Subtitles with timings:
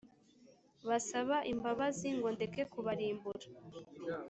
[0.87, 3.47] basaba imbabazi ngo ndeke kubarimbura